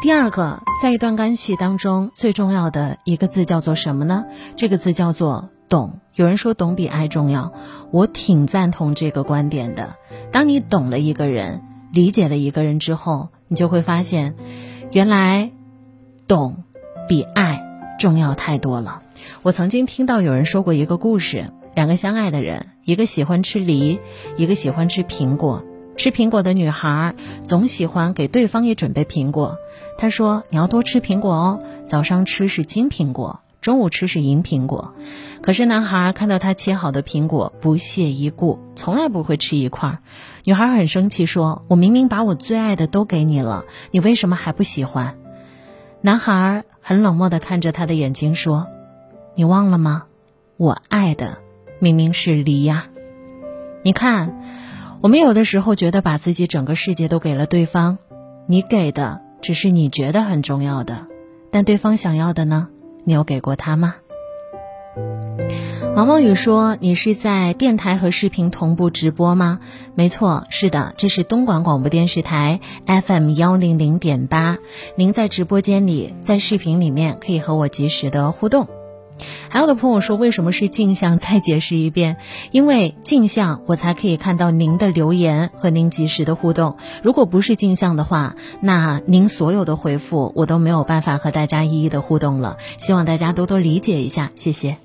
[0.00, 4.26] 第二个，在一段关系当中，最重要的一个字叫做什么呢？
[4.54, 5.98] 这个字叫做懂。
[6.14, 7.52] 有人说懂比爱重要，
[7.90, 9.96] 我挺赞同这个观点的。
[10.30, 14.36] 当你懂了一个人，理解了一个人之后，你就会发现，
[14.92, 15.50] 原来
[16.28, 16.62] 懂
[17.08, 17.66] 比爱
[17.98, 19.02] 重要太多了。
[19.42, 23.98] 我曾经听到有人说过一个故事：两个相爱的人，一个喜欢吃梨，
[24.36, 25.64] 一个喜欢吃苹果。
[25.98, 29.58] 吃苹果的女孩总喜欢给对方也准备苹果。
[29.98, 34.94] 她说：“你要多吃苹果哦，早上吃是金苹果，中午吃是银苹果。”
[35.42, 39.98] 可是男孩看到她切好的苹果，不屑一顾，从来不会吃一块。
[40.44, 45.18] 女孩很生气，说：“我明明把我最爱的都给你了，你为什么还不喜欢？”
[46.00, 48.68] 男孩很冷漠地看着她的眼睛说
[49.34, 50.04] ：“你忘了吗？
[50.56, 51.38] 我爱的
[51.80, 52.86] 明明是梨呀！
[53.82, 54.40] 你看。”
[55.00, 57.98] 我们有的时候觉得把自己整个世界都给了对方，
[58.48, 61.06] 你给的只是你觉得很重要的，
[61.52, 62.68] 但对方想要的呢？
[63.04, 63.94] 你有给过他吗？
[65.94, 69.60] 毛毛雨说：“你是在电台和视频同步直播吗？”
[69.94, 74.58] 没错，是的，这是东莞广播电视台 FM 幺零零点八。
[74.96, 78.68] 您在直播间里，在视频里面可以和我及时的互动。
[79.48, 81.18] 还有的朋友说，为什么是镜像？
[81.18, 82.16] 再解释一遍，
[82.50, 86.76] 因为镜像我才可以看到您的留言和您及时的互动。
[87.02, 92.56] 如果不是镜像的话，那您所有的回复我都没有办法和大家一一的互动了。
[92.78, 94.76] 希望大家多多理解一下，谢谢。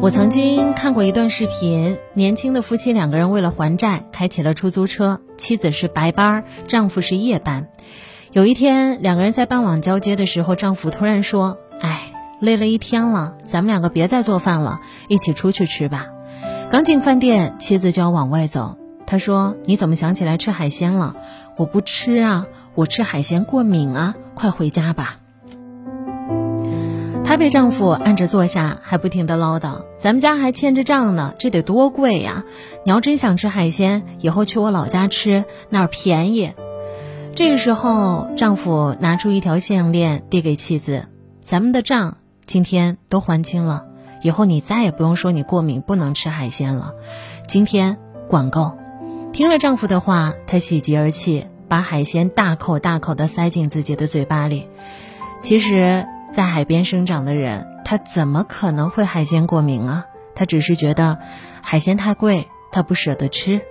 [0.00, 7.68] 我曾经看过一段视频，年轻的夫妻两个人为了还债，开起了出租车，妻子是白班，丈夫是夜班。
[8.32, 11.58] 有一天，两个人在傍晚交接的时候，丈夫突然说：“。”
[12.42, 16.06] 累了一天了，咱们两个别再做饭了，一起出去吃吧。
[16.70, 18.76] 刚进饭店，妻子就要往外走。
[19.06, 21.14] 他说：“你怎么想起来吃海鲜了？”
[21.56, 24.16] 我不吃啊，我吃海鲜过敏啊。
[24.34, 25.18] 快回家吧。
[27.24, 32.42] 她被丈夫按着坐下，还不停的唠叨：“咱们家还欠着账呢，这得多贵呀！
[32.84, 36.54] 你要真想吃海鲜，以后去我老家吃，那儿便宜。”
[37.36, 41.06] 这个时候，丈夫拿出一条项链递给妻子
[41.40, 42.16] ：“咱们的账。”
[42.46, 43.86] 今天都还清了，
[44.22, 46.92] 以后你再也不用说你过敏不能吃海鲜了。
[47.46, 47.98] 今天
[48.28, 48.72] 管够。
[49.32, 54.68] 听了丈夫的话，她喜极而泣，把海鲜大口大口地塞进自己的嘴巴里。
[55.40, 60.06] 其实，在海边生长的人，他怎么可能会海鲜过敏啊？
[60.34, 61.18] 他只是觉得
[61.62, 63.62] 海鲜太贵，他不舍得吃。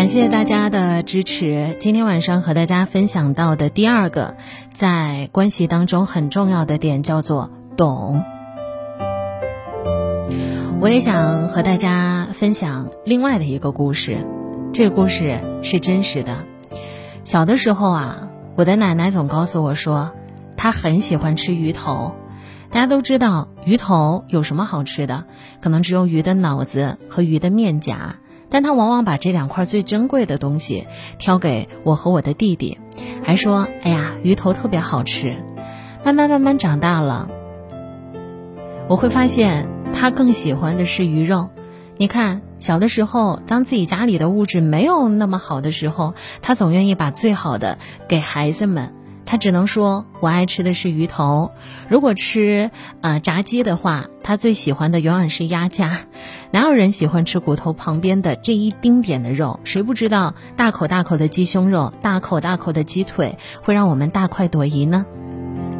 [0.00, 1.76] 感谢大家的支持。
[1.78, 4.34] 今天晚上和大家分享到的第二个，
[4.72, 8.24] 在关系当中很重要的点叫做懂。
[10.80, 14.16] 我也想和大家分享另外的一个故事，
[14.72, 16.46] 这个故事是真实的。
[17.22, 20.12] 小的时候啊，我的奶奶总告诉我说，
[20.56, 22.14] 她很喜欢吃鱼头。
[22.70, 25.24] 大家都知道鱼头有什么好吃的？
[25.60, 28.16] 可能只有鱼的脑子和鱼的面颊。
[28.50, 30.86] 但他往往把这两块最珍贵的东西
[31.18, 32.78] 挑给我和我的弟弟，
[33.22, 35.36] 还说：“哎呀，鱼头特别好吃。”
[36.04, 37.28] 慢慢慢慢长大了，
[38.88, 41.50] 我会发现他更喜欢的是鱼肉。
[41.98, 47.78] 你看，小的时候，当自己家里的物质没有那么好的时候，他总愿意把最好的
[48.08, 48.94] 给孩子们。
[49.26, 51.52] 他只能说，我爱吃的是鱼头。
[51.88, 52.70] 如果吃
[53.00, 55.98] 啊炸鸡的话，他最喜欢的永远是鸭架。
[56.50, 59.60] 哪有人喜欢吃骨头旁边的这一丁点的肉？
[59.62, 65.06] 谁不知道大口大口的鸡胸肉、大口大口的鸡腿会让我们大快朵颐呢？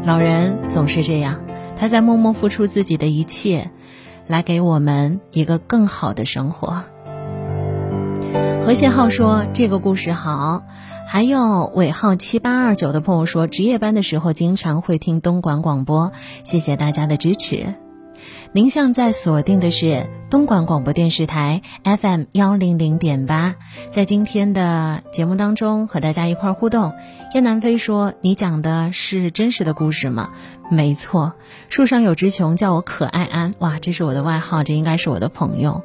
[0.05, 1.41] 老人总是这样，
[1.77, 3.71] 他在默默付出自己的一切，
[4.29, 6.85] 来给我们一个更好的生活。
[8.63, 10.63] 何信浩说：“这个故事好。”
[11.13, 16.13] 还有尾号七八二九的朋友说，值夜班的时候经常会听东莞广播，
[16.45, 17.75] 谢谢大家的支持。
[18.53, 23.57] 您现在锁定的是东莞广播电视台 FM 幺零零点八，
[23.91, 26.93] 在今天的节目当中和大家一块互动。
[27.35, 30.31] 燕南飞说：“你讲的是真实的故事吗？”
[30.71, 31.33] 没错，
[31.69, 35.83] 树上有只熊叫我可爱安，哇，这是我的外号，这应该是我的朋友。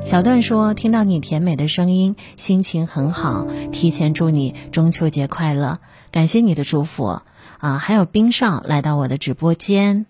[0.00, 3.46] 小段说：“听到你甜美的声音，心情很好。
[3.72, 5.80] 提前祝你中秋节快乐，
[6.10, 7.20] 感谢你的祝福
[7.58, 7.78] 啊！
[7.78, 10.06] 还有冰少来到我的直播间。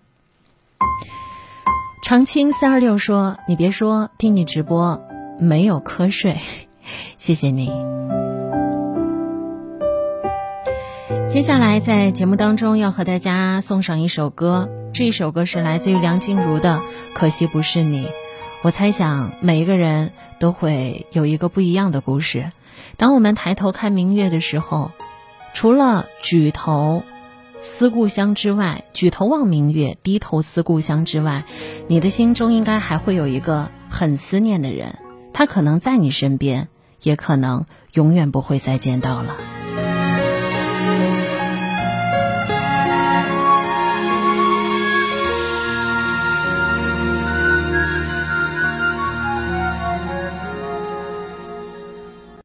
[2.01, 5.01] 长青三二六说：你别说，听你直播
[5.37, 6.37] 没有瞌睡，
[7.17, 7.69] 谢谢你。
[11.29, 16.77] 接下来在节目当中要和大家送上一首歌，这一首歌是来自于梁静茹的
[17.13, 18.05] 《可惜不是你》。
[18.61, 22.51] 我猜想每一个人都会有一个不一样的故事。
[22.97, 24.91] 当我们抬头看明月的时候，
[25.53, 27.03] 除了举头
[27.61, 31.45] 思故乡之外，举头望明月，低头思故乡之外，
[31.87, 34.97] 你的心中应该还会有一个很思念的人，
[35.33, 36.67] 他可能在你身边，
[37.01, 39.37] 也可能永远不会再见到了。